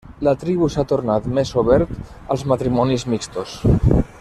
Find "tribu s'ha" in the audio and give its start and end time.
0.43-0.85